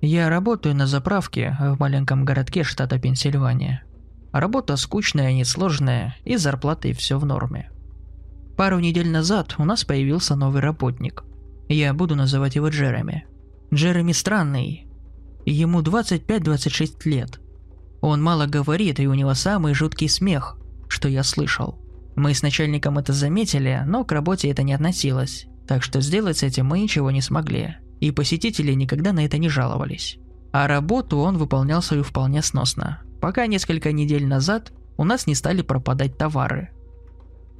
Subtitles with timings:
[0.00, 3.82] Я работаю на заправке в маленьком городке штата Пенсильвания.
[4.32, 7.70] Работа скучная, несложная, и зарплатой все в норме.
[8.56, 11.24] Пару недель назад у нас появился новый работник.
[11.68, 13.26] Я буду называть его Джереми.
[13.74, 14.86] Джереми странный.
[15.44, 17.40] Ему 25-26 лет.
[18.00, 20.58] Он мало говорит, и у него самый жуткий смех,
[20.88, 21.78] что я слышал.
[22.14, 26.42] Мы с начальником это заметили, но к работе это не относилось, так что сделать с
[26.42, 27.76] этим мы ничего не смогли.
[28.00, 30.18] И посетители никогда на это не жаловались.
[30.52, 35.62] А работу он выполнял свою вполне сносно, пока несколько недель назад у нас не стали
[35.62, 36.70] пропадать товары.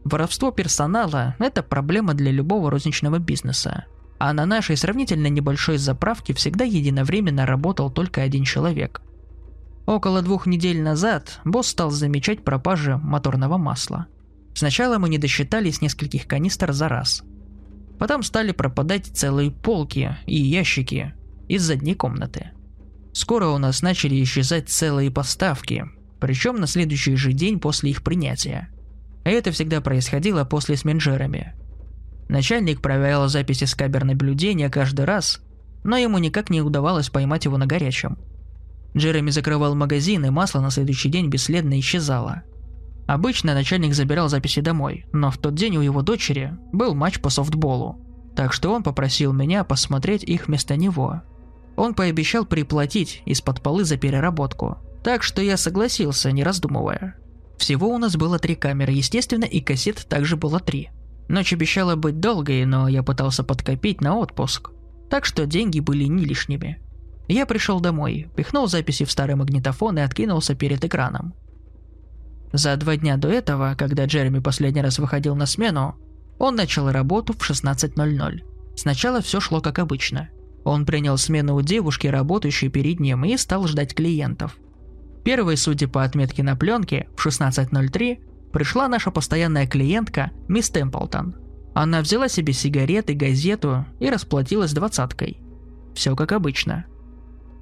[0.05, 3.85] Воровство персонала– это проблема для любого розничного бизнеса.
[4.19, 9.03] А на нашей сравнительно небольшой заправке всегда единовременно работал только один человек.
[9.87, 14.07] Около двух недель назад босс стал замечать пропажи моторного масла.
[14.55, 17.23] Сначала мы не досчитались нескольких канистр за раз.
[17.98, 21.15] Потом стали пропадать целые полки и ящики
[21.48, 22.51] из задней комнаты.
[23.12, 25.84] Скоро у нас начали исчезать целые поставки,
[26.20, 28.69] причем на следующий же день после их принятия.
[29.25, 31.55] Это всегда происходило после с менеджерами.
[32.28, 35.41] Начальник проверял записи с камер наблюдения каждый раз,
[35.83, 38.19] но ему никак не удавалось поймать его на горячем.
[38.97, 42.42] Джереми закрывал магазин, и масло на следующий день бесследно исчезало.
[43.09, 47.28] Обычно начальник забирал записи домой, но в тот день у его дочери был матч по
[47.28, 47.98] софтболу,
[48.37, 51.23] так что он попросил меня посмотреть их вместо него–
[51.79, 57.14] он пообещал приплатить из-под полы за переработку, так что я согласился, не раздумывая.
[57.56, 60.91] Всего у нас было три камеры, естественно, и кассет также было три.
[61.29, 64.70] Ночь обещала быть долгой, но я пытался подкопить на отпуск,
[65.09, 66.83] так что деньги были не лишними.
[67.29, 71.33] Я пришел домой, пихнул записи в старый магнитофон и откинулся перед экраном.
[72.53, 75.97] За два дня до этого, когда Джереми последний раз выходил на смену,
[76.39, 78.41] он начал работу в 16.00.
[78.77, 80.31] Сначала все шло как обычно–
[80.69, 84.59] он принял смену у девушки, работающей перед ним, и стал ждать клиентов.
[85.25, 91.37] Первой, судя по отметке на пленке, в 16.03 пришла наша постоянная клиентка мисс Темплтон.
[91.75, 95.39] Она взяла себе сигареты, газету и расплатилась двадцаткой.
[95.95, 96.85] Все как обычно.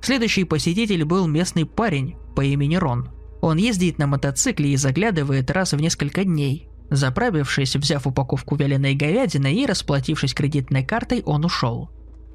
[0.00, 3.10] Следующий посетитель был местный парень по имени Рон.
[3.40, 6.68] Он ездит на мотоцикле и заглядывает раз в несколько дней.
[6.90, 11.90] Заправившись, взяв упаковку вяленой говядины и расплатившись кредитной картой, он ушел.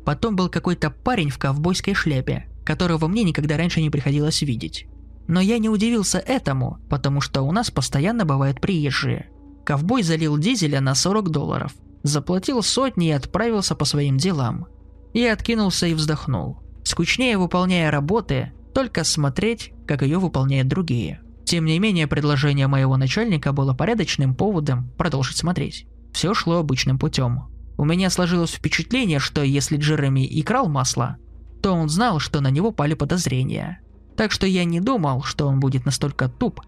[0.06, 4.88] Потом был какой-то парень в ковбойской шляпе, которого мне никогда раньше не приходилось видеть.
[5.28, 9.30] Но я не удивился этому, потому что у нас постоянно бывают приезжие.
[9.64, 11.74] Ковбой залил дизеля на 40 долларов,
[12.04, 14.68] заплатил сотни и отправился по своим делам.
[15.14, 16.60] Я откинулся и вздохнул.
[16.84, 21.22] Скучнее выполняя работы, только смотреть, как ее выполняют другие.
[21.46, 25.86] Тем не менее, предложение моего начальника было порядочным поводом продолжить смотреть.
[26.14, 27.44] Все шло обычным путем.
[27.78, 31.18] У меня сложилось впечатление, что если Джереми и крал масло,
[31.62, 33.82] то он знал, что на него пали подозрения.
[34.16, 36.62] Так что я не думал, что он будет настолько туп,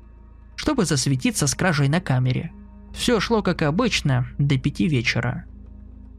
[0.56, 2.52] чтобы засветиться с кражей на камере.
[2.94, 5.46] Все шло как обычно до пяти вечера.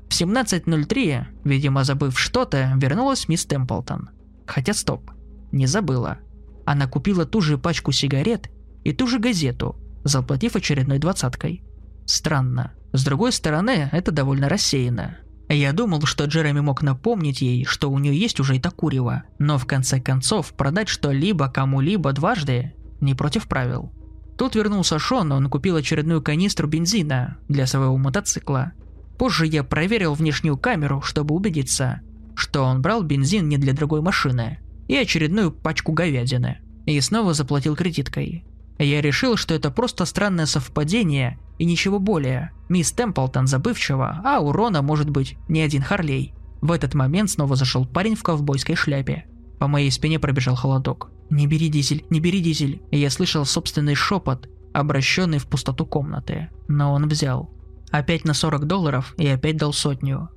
[0.09, 4.11] В 17.03, видимо забыв что-то, вернулась мисс Темплтон.
[4.47, 5.11] Хотя стоп,
[5.55, 6.19] не забыла.
[6.67, 8.51] Она купила ту же пачку сигарет
[8.85, 11.63] и ту же газету, заплатив очередной двадцаткой.
[12.05, 12.73] Странно.
[12.93, 15.19] С другой стороны, это довольно рассеяно.
[15.49, 19.59] Я думал, что Джереми мог напомнить ей, что у нее есть уже это курево, но
[19.59, 23.93] в конце концов продать что-либо кому-либо дважды не против правил.
[24.39, 28.73] Тут вернулся Шон, он купил очередную канистру бензина для своего мотоцикла.
[29.19, 32.01] Позже я проверил внешнюю камеру, чтобы убедиться,
[32.35, 36.59] что он брал бензин не для другой машины, и очередную пачку говядины.
[36.87, 38.45] И снова заплатил кредиткой.
[38.78, 42.50] Я решил, что это просто странное совпадение и ничего более.
[42.69, 46.34] Мисс Темплтон забывчива, а у Рона может быть не один Харлей.
[46.61, 49.27] В этот момент снова зашел парень в ковбойской шляпе.
[49.59, 51.11] По моей спине пробежал холодок.
[51.31, 56.50] «Не бери дизель, не бери дизель!» И я слышал собственный шепот, обращенный в пустоту комнаты.
[56.69, 57.50] Но он взял.
[57.91, 60.28] Опять на 40 долларов и опять дал сотню.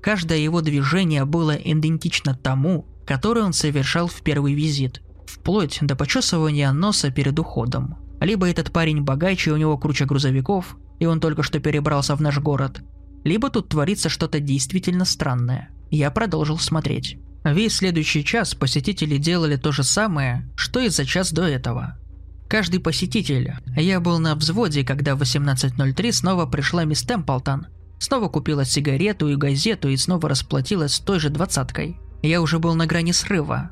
[0.00, 6.70] Каждое его движение было идентично тому, которое он совершал в первый визит, вплоть до почесывания
[6.70, 7.96] носа перед уходом.
[8.20, 12.38] Либо этот парень богаче, у него круче грузовиков, и он только что перебрался в наш
[12.38, 12.82] город,
[13.24, 15.70] либо тут творится что-то действительно странное.
[15.90, 17.18] Я продолжил смотреть.
[17.42, 21.98] Весь следующий час посетители делали то же самое, что и за час до этого.
[22.48, 23.54] Каждый посетитель.
[23.76, 27.66] Я был на взводе, когда в 18.03 снова пришла мисс Темплтон.
[27.98, 31.98] Снова купила сигарету и газету и снова расплатилась той же двадцаткой.
[32.22, 33.70] Я уже был на грани срыва,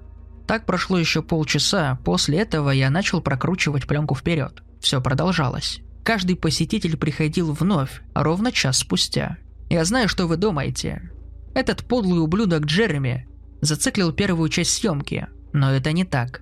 [0.49, 4.63] так прошло еще полчаса, после этого я начал прокручивать пленку вперед.
[4.81, 5.81] Все продолжалось.
[6.03, 9.37] Каждый посетитель приходил вновь, ровно час спустя.
[9.69, 11.13] Я знаю, что вы думаете.
[11.55, 13.29] Этот подлый ублюдок Джереми
[13.61, 16.41] зациклил первую часть съемки, но это не так.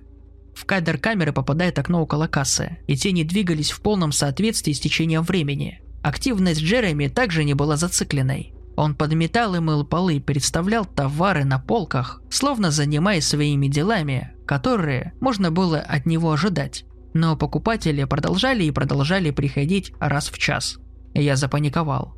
[0.55, 5.23] В кадр камеры попадает окно около кассы, и тени двигались в полном соответствии с течением
[5.23, 5.81] времени.
[6.01, 8.53] Активность Джереми также не была зацикленной.
[8.77, 15.49] Он подметал и мыл полы, представлял товары на полках, словно занимаясь своими делами, которые можно
[15.49, 16.85] было от него ожидать.
[17.15, 20.77] Но покупатели продолжали и продолжали приходить раз в час.
[21.15, 22.15] Я запаниковал.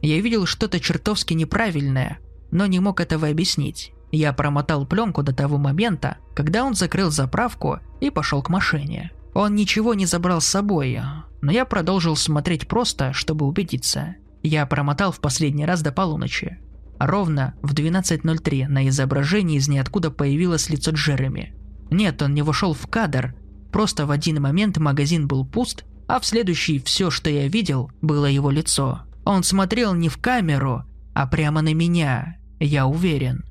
[0.00, 2.20] Я видел что-то чертовски неправильное,
[2.50, 3.92] но не мог этого объяснить.
[4.10, 9.12] Я промотал пленку до того момента, когда он закрыл заправку и пошел к машине.
[9.34, 10.98] Он ничего не забрал с собой,
[11.42, 14.16] но я продолжил смотреть просто, чтобы убедиться.
[14.42, 16.58] Я промотал в последний раз до полуночи.
[16.98, 21.54] Ровно в 12.03 на изображении из ниоткуда появилось лицо Джереми.
[21.90, 23.34] Нет, он не вошел в кадр,
[23.72, 28.26] просто в один момент магазин был пуст, а в следующий все, что я видел, было
[28.26, 29.02] его лицо.
[29.24, 30.84] Он смотрел не в камеру,
[31.14, 33.44] а прямо на меня, я уверен.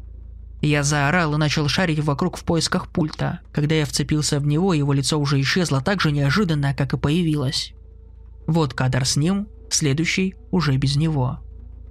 [0.62, 3.42] Я заорал и начал шарить вокруг в поисках пульта.
[3.52, 7.74] Когда я вцепился в него, его лицо уже исчезло так же неожиданно, как и появилось.
[8.48, 11.40] Вот кадр с ним, следующий уже без него.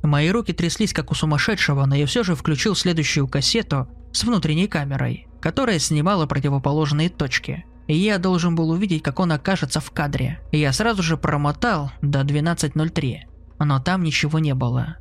[0.03, 4.69] Мои руки тряслись как у сумасшедшего, но я все же включил следующую кассету с внутренней
[4.69, 7.65] камерой, которая снимала противоположные точки.
[7.87, 10.41] И я должен был увидеть, как он окажется в кадре.
[10.53, 13.19] Я сразу же промотал до 12.03,
[13.61, 14.97] но там ничего не было.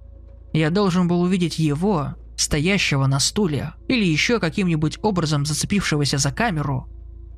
[0.54, 6.88] Я должен был увидеть его, стоящего на стуле, или еще каким-нибудь образом зацепившегося за камеру,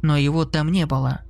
[0.02, 1.22] но его там не было.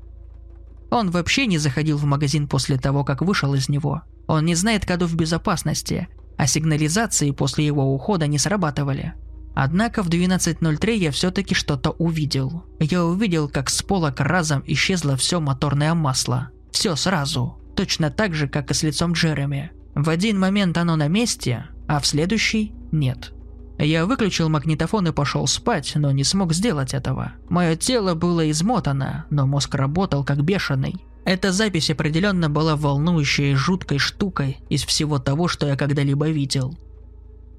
[0.90, 4.04] Он вообще не заходил в магазин после того, как вышел из него.
[4.28, 6.08] Он не знает кодов безопасности,
[6.38, 9.14] а сигнализации после его ухода не срабатывали.
[9.56, 12.64] Однако в 12.03 я все-таки что-то увидел.
[12.80, 16.52] Я увидел, как с полок разом исчезло все моторное масло.
[16.72, 17.58] Все сразу.
[17.76, 19.72] Точно так же, как и с лицом Джереми.
[19.96, 23.34] В один момент оно на месте, а в следующий– нет.
[23.80, 27.34] Я выключил магнитофон и пошел спать, но не смог сделать этого.
[27.48, 30.96] Мое тело было измотано, но мозг работал как бешеный.
[31.26, 36.78] Эта запись определенно была волнующей и жуткой штукой из всего того, что я когда-либо видел.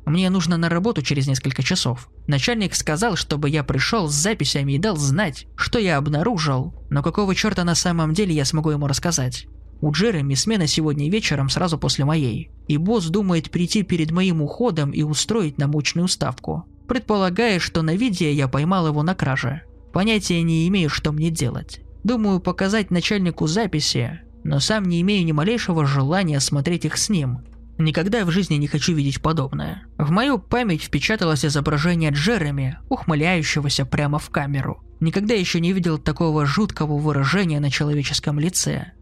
[0.06, 2.08] Мне нужно на работу через несколько часов.
[2.26, 7.34] Начальник сказал, чтобы я пришел с записями и дал знать, что я обнаружил, но какого
[7.34, 9.46] черта на самом деле я смогу ему рассказать.
[9.80, 14.90] У Джереми смена сегодня вечером сразу после моей, и босс думает прийти перед моим уходом
[14.90, 19.62] и устроить намучную ставку, предполагая, что на видео я поймал его на краже.
[19.92, 21.80] Понятия не имею, что мне делать.
[22.02, 27.40] Думаю показать начальнику записи, но сам не имею ни малейшего желания смотреть их с ним.
[27.78, 29.84] Никогда в жизни не хочу видеть подобное.
[29.98, 34.82] В мою память впечаталось изображение Джереми, ухмыляющегося прямо в камеру.
[34.98, 38.92] Никогда еще не видел такого жуткого выражения на человеческом лице.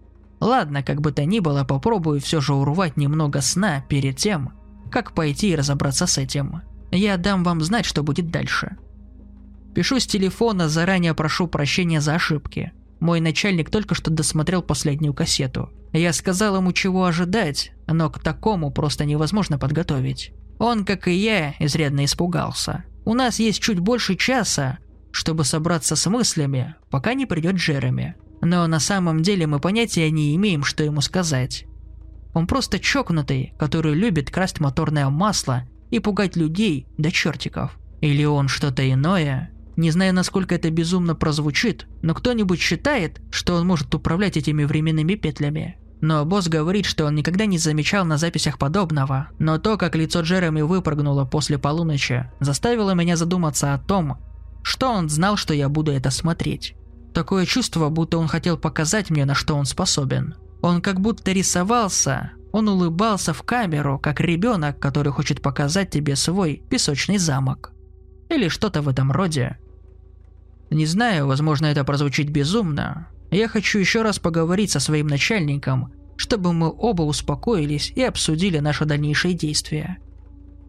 [0.40, 4.52] Ладно, как бы то ни было, попробую все же урвать немного сна перед тем,
[4.90, 6.62] как пойти и разобраться с этим.
[6.90, 8.76] Я дам вам знать, что будет дальше.
[9.74, 12.72] Пишу с телефона, заранее прошу прощения за ошибки.
[13.00, 15.70] Мой начальник только что досмотрел последнюю кассету.
[15.92, 20.32] Я сказал ему, чего ожидать, но к такому просто невозможно подготовить.
[20.58, 22.84] Он, как и я, изрядно испугался.
[23.04, 24.78] У нас есть чуть больше часа,
[25.10, 28.16] чтобы собраться с мыслями, пока не придет Джереми.
[28.40, 31.66] Но на самом деле мы понятия не имеем, что ему сказать.
[32.34, 37.78] Он просто чокнутый, который любит красть моторное масло и пугать людей до чертиков.
[38.00, 39.50] Или он что-то иное.
[39.76, 45.14] Не знаю, насколько это безумно прозвучит, но кто-нибудь считает, что он может управлять этими временными
[45.14, 45.76] петлями.
[46.00, 50.20] Но босс говорит, что он никогда не замечал на записях подобного, но то, как лицо
[50.20, 54.18] Джереми выпрыгнуло после полуночи, заставило меня задуматься о том,
[54.62, 56.74] что он знал, что я буду это смотреть.
[57.16, 60.34] Такое чувство, будто он хотел показать мне, на что он способен.
[60.60, 66.62] Он как будто рисовался, он улыбался в камеру, как ребенок, который хочет показать тебе свой
[66.68, 67.72] песочный замок.
[68.28, 69.56] Или что-то в этом роде.
[70.68, 73.08] Не знаю, возможно это прозвучит безумно.
[73.30, 78.84] Я хочу еще раз поговорить со своим начальником, чтобы мы оба успокоились и обсудили наши
[78.84, 80.00] дальнейшие действия.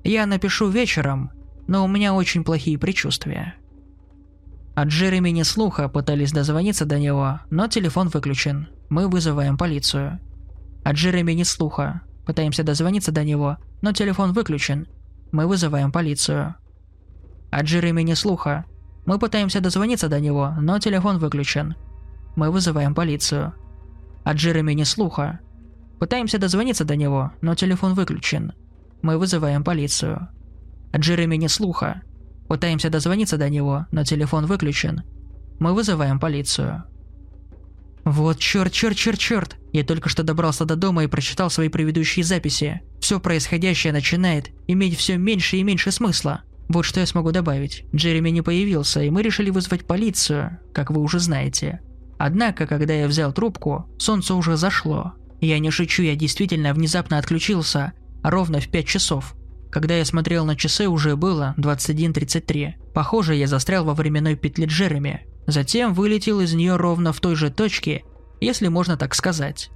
[0.05, 1.31] Я напишу вечером,
[1.67, 3.55] но у меня очень плохие предчувствия.
[4.77, 8.67] От Джереми ни слуха пытались дозвониться до него, но телефон выключен.
[8.89, 10.19] Мы вызываем полицию.
[10.83, 12.01] От Джереми ни слуха.
[12.27, 14.87] Пытаемся дозвониться до него, но телефон выключен.
[15.31, 16.53] Мы вызываем полицию.
[17.49, 18.65] От Джереми ни слуха.
[19.07, 21.75] Мы пытаемся дозвониться до него, но телефон выключен.
[22.35, 23.55] Мы вызываем полицию.
[24.25, 25.39] От Джереми ни слуха.
[25.97, 28.53] Пытаемся дозвониться до него, но телефон выключен.
[29.01, 30.27] Мы вызываем полицию.
[30.93, 32.03] От Джереми ни слуха.
[32.47, 35.03] Пытаемся дозвониться до него, но телефон выключен.
[35.59, 36.83] Мы вызываем полицию.
[38.05, 39.57] Вот черт, черт, черт, черт.
[39.73, 42.81] Я только что добрался до дома и прочитал свои предыдущие записи.
[43.01, 46.43] Все происходящее начинает иметь все меньше и меньше смысла.
[46.69, 47.83] Вот что я смогу добавить.
[47.93, 51.81] Джереми не появился, и мы решили вызвать полицию, как вы уже знаете.
[52.17, 55.13] Однако, когда я взял трубку, солнце уже зашло.
[55.39, 59.35] Я не шучу, я действительно внезапно отключился ровно в 5 часов.
[59.71, 62.93] Когда я смотрел на часы, уже было 21.33.
[62.93, 65.25] Похоже, я застрял во временной петле Джереми.
[65.45, 68.03] Затем вылетел из нее ровно в той же точке,
[68.41, 69.69] если можно так сказать.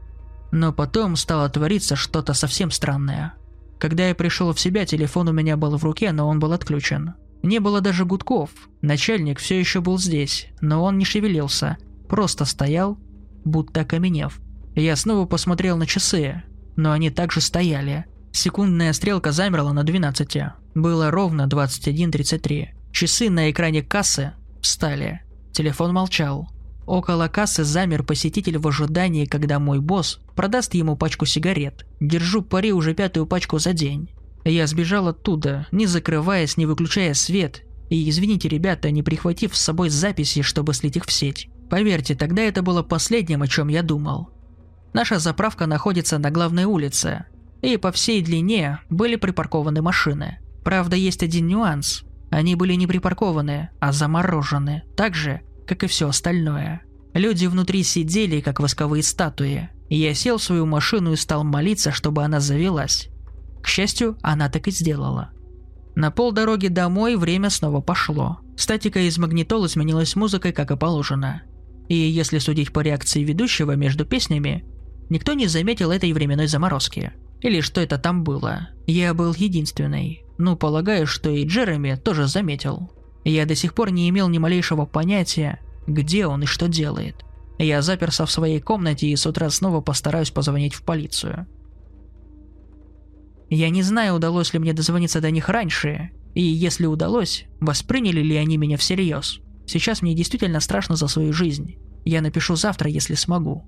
[0.52, 3.34] Но потом стало твориться что-то совсем странное.
[3.80, 7.16] Когда я пришел в себя, телефон у меня был в руке, но он был отключен.
[7.42, 8.52] Не было даже гудков.
[8.82, 13.00] Начальник все еще был здесь, но он не шевелился, просто стоял,
[13.44, 14.40] будто окаменев.
[14.76, 16.44] Я снова посмотрел на часы,
[16.76, 18.06] но они также стояли.
[18.32, 20.38] Секундная стрелка замерла на 12.
[20.74, 22.70] Было ровно 21.33.
[22.92, 25.22] Часы на экране кассы встали.
[25.52, 26.50] Телефон молчал.
[26.86, 31.86] Около кассы замер посетитель в ожидании, когда мой босс продаст ему пачку сигарет.
[32.00, 34.10] Держу пари уже пятую пачку за день.
[34.44, 37.64] Я сбежал оттуда, не закрываясь, не выключая свет.
[37.90, 41.50] И извините, ребята, не прихватив с собой записи, чтобы слить их в сеть.
[41.70, 44.30] Поверьте, тогда это было последним, о чем я думал.
[44.94, 47.26] Наша заправка находится на главной улице,
[47.62, 50.40] и по всей длине были припаркованы машины.
[50.64, 52.04] Правда, есть один нюанс.
[52.30, 56.82] Они были не припаркованы, а заморожены, так же, как и все остальное.
[57.14, 59.70] Люди внутри сидели, как восковые статуи.
[59.90, 63.10] Я сел в свою машину и стал молиться, чтобы она завелась.
[63.62, 65.32] К счастью, она так и сделала.
[65.96, 68.40] На полдороги домой время снова пошло.
[68.56, 71.44] Статика из магнитолы сменилась музыкой, как и положено.
[71.90, 74.64] И если судить по реакции ведущего между песнями,
[75.10, 77.12] никто не заметил этой временной заморозки.
[77.42, 78.70] Или что это там было.
[78.88, 80.24] Я был единственный.
[80.38, 82.92] Ну, полагаю, что и Джереми тоже заметил.
[83.24, 87.26] Я до сих пор не имел ни малейшего понятия, где он и что делает.
[87.58, 91.48] Я заперся в своей комнате и с утра снова постараюсь позвонить в полицию.
[93.50, 98.36] Я не знаю, удалось ли мне дозвониться до них раньше, и если удалось, восприняли ли
[98.38, 99.42] они меня всерьез.
[99.68, 101.76] Сейчас мне действительно страшно за свою жизнь.
[102.06, 103.66] Я напишу завтра, если смогу.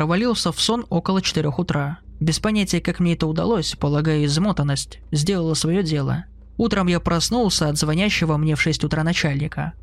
[0.00, 1.98] Провалился в сон около 4 утра.
[2.20, 6.24] Без понятия, как мне это удалось, полагаю, измотанность сделала свое дело.
[6.56, 9.74] Утром я проснулся от звонящего мне в 6 утра начальника.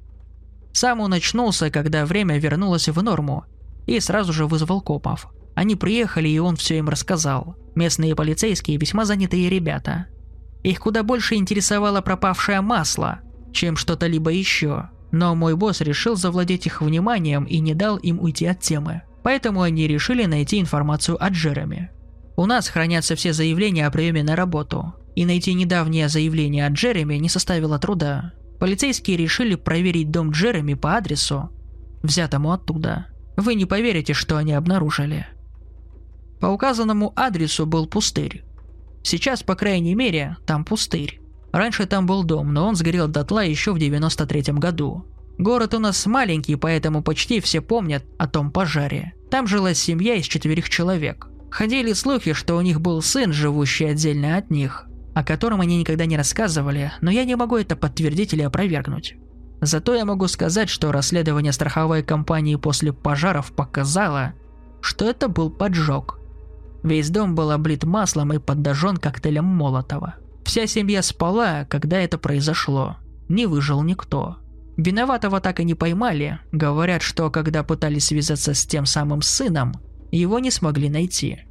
[0.74, 3.46] Сам он очнулся, когда время вернулось в норму,
[3.86, 5.28] и сразу же вызвал копов.
[5.54, 7.56] Они приехали, и он все им рассказал.
[7.76, 10.08] Местные полицейские весьма занятые ребята.
[10.64, 13.20] Их куда больше интересовало пропавшее масло,
[13.54, 14.90] чем что-то либо еще.
[15.12, 19.04] Но мой босс решил завладеть их вниманием и не дал им уйти от темы.
[19.28, 21.92] Поэтому они решили найти информацию о Джереми.
[22.38, 27.16] У нас хранятся все заявления о приеме на работу, и найти недавнее заявление от Джереми
[27.16, 28.32] не составило труда.
[28.58, 31.50] Полицейские решили проверить дом Джереми по адресу,
[32.04, 33.08] взятому оттуда.
[33.36, 35.28] Вы не поверите, что они обнаружили.
[36.40, 38.46] По указанному адресу был пустырь.
[39.04, 41.20] Сейчас, по крайней мере, там пустырь.
[41.52, 45.06] Раньше там был дом, но он сгорел дотла еще в 93 году.
[45.38, 49.14] Город у нас маленький, поэтому почти все помнят о том пожаре.
[49.30, 51.28] Там жила семья из четверых человек.
[51.52, 56.06] Ходили слухи, что у них был сын, живущий отдельно от них, о котором они никогда
[56.06, 59.16] не рассказывали, но я не могу это подтвердить или опровергнуть.
[59.62, 64.34] Зато я могу сказать, что расследование страховой компании после пожаров показало,
[64.82, 66.20] что это был поджог.
[66.84, 70.16] Весь дом был облит маслом и подожжен коктейлем Молотова.
[70.46, 72.98] Вся семья спала, когда это произошло.
[73.30, 74.38] Не выжил никто.
[74.78, 76.40] Виноватого так и не поймали.
[76.52, 79.74] Говорят, что когда пытались связаться с тем самым сыном,
[80.12, 81.42] его не смогли найти.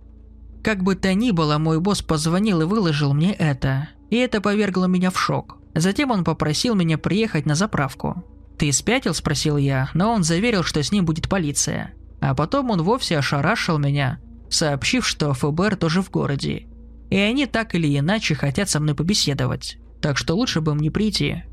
[0.62, 3.88] Как бы то ни было, мой босс позвонил и выложил мне это.
[4.10, 5.58] И это повергло меня в шок.
[5.74, 8.24] Затем он попросил меня приехать на заправку.
[8.58, 11.92] «Ты спятил?»– спросил я, но он заверил, что с ним будет полиция.
[12.20, 16.66] А потом он вовсе ошарашил меня, сообщив, что ФБР тоже в городе.
[17.10, 19.78] И они так или иначе хотят со мной побеседовать.
[20.00, 21.44] Так что лучше бы мне прийти.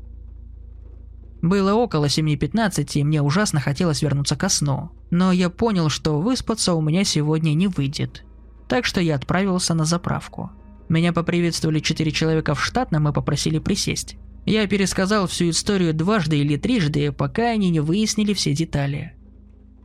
[1.44, 4.90] Было около 7.15, и мне ужасно хотелось вернуться ко сну.
[5.10, 8.24] Но я понял, что выспаться у меня сегодня не выйдет
[8.68, 10.50] так что я отправился на заправку.
[10.88, 14.16] Меня поприветствовали четыре человека в штатном и попросили присесть.
[14.46, 19.14] Я пересказал всю историю дважды или трижды, пока они не выяснили все детали.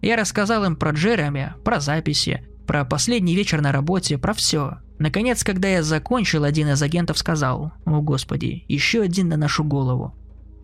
[0.02, 4.80] Я рассказал им про Джереми, про записи, про последний вечер на работе, про все.
[4.98, 10.14] Наконец, когда я закончил, один из агентов сказал, «О господи, еще один на нашу голову».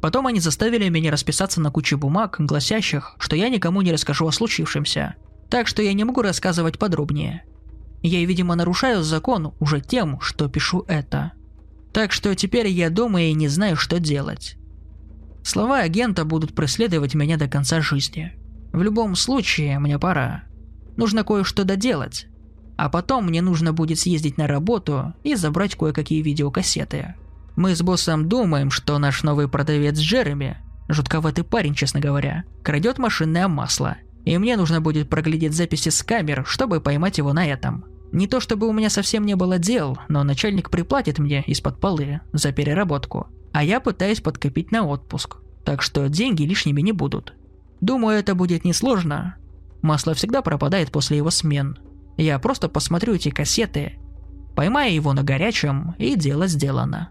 [0.05, 4.31] Потом они заставили меня расписаться на куче бумаг, гласящих, что я никому не расскажу о
[4.31, 5.15] случившемся.
[5.49, 7.43] Так что я не могу рассказывать подробнее.
[8.03, 11.31] Я, видимо, нарушаю закон уже тем, что пишу это.
[11.91, 14.57] Так что теперь я дома и не знаю, что делать.
[15.43, 18.33] Слова агента будут преследовать меня до конца жизни.
[18.73, 20.43] В любом случае, мне пора.
[20.97, 22.27] Нужно кое-что доделать.
[22.77, 27.15] А потом мне нужно будет съездить на работу и забрать кое-какие видеокассеты.
[27.55, 30.57] Мы с боссом думаем, что наш новый продавец Джереми,
[30.89, 33.97] жутковатый парень, честно говоря, крадет машинное масло.
[34.25, 37.85] И мне нужно будет проглядеть записи с камер, чтобы поймать его на этом.
[38.11, 42.21] Не то чтобы у меня совсем не было дел, но начальник приплатит мне из-под полы
[42.33, 43.27] за переработку.
[43.53, 45.37] А я пытаюсь подкопить на отпуск.
[45.63, 47.33] Так что деньги лишними не будут.
[47.81, 49.35] Думаю, это будет несложно.
[49.81, 51.77] Масло всегда пропадает после его смен.
[52.17, 53.99] Я просто посмотрю эти кассеты,
[54.55, 57.09] поймаю его на горячем, и дело сделано.